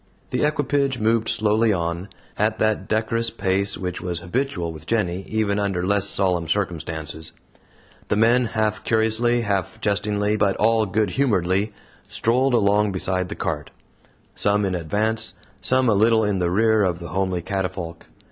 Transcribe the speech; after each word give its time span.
The 0.31 0.43
equipage 0.43 0.97
moved 0.97 1.29
slowly 1.29 1.71
on, 1.71 2.09
at 2.35 2.57
that 2.57 2.87
decorous 2.87 3.29
pace 3.29 3.77
which 3.77 4.01
was 4.01 4.21
habitual 4.21 4.73
with 4.73 4.87
"Jenny" 4.87 5.21
even 5.29 5.59
under 5.59 5.85
less 5.85 6.07
solemn 6.07 6.47
circumstances. 6.47 7.33
The 8.07 8.15
men 8.15 8.45
half 8.45 8.83
curiously, 8.83 9.41
half 9.41 9.79
jestingly, 9.79 10.37
but 10.37 10.55
all 10.57 10.87
good 10.87 11.11
humoredly 11.11 11.71
strolled 12.07 12.55
along 12.55 12.91
beside 12.93 13.29
the 13.29 13.35
cart; 13.35 13.69
some 14.33 14.65
in 14.65 14.73
advance, 14.73 15.35
some 15.61 15.87
a 15.87 15.93
little 15.93 16.23
in 16.23 16.39
the 16.39 16.49
rear 16.49 16.81
of 16.81 16.97
the 16.97 17.09
homely 17.09 17.43
catafalque. 17.43 18.07